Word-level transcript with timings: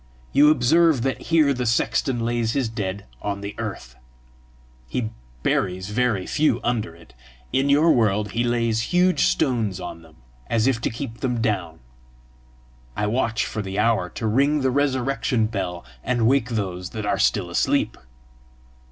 You 0.33 0.49
observe 0.49 1.03
that 1.03 1.21
here 1.29 1.53
the 1.53 1.67
sexton 1.67 2.21
lays 2.25 2.53
his 2.53 2.67
dead 2.67 3.05
on 3.21 3.41
the 3.41 3.53
earth; 3.59 3.95
he 4.89 5.11
buries 5.43 5.91
very 5.91 6.25
few 6.25 6.59
under 6.63 6.95
it! 6.95 7.13
In 7.53 7.69
your 7.69 7.91
world 7.91 8.31
he 8.31 8.43
lays 8.43 8.81
huge 8.89 9.25
stones 9.25 9.79
on 9.79 10.01
them, 10.01 10.15
as 10.47 10.65
if 10.65 10.81
to 10.81 10.89
keep 10.89 11.19
them 11.19 11.39
down; 11.39 11.81
I 12.97 13.05
watch 13.05 13.45
for 13.45 13.61
the 13.61 13.77
hour 13.77 14.09
to 14.09 14.25
ring 14.25 14.61
the 14.61 14.71
resurrection 14.71 15.45
bell, 15.45 15.85
and 16.03 16.25
wake 16.25 16.49
those 16.49 16.89
that 16.97 17.05
are 17.05 17.19
still 17.19 17.51
asleep. 17.51 17.95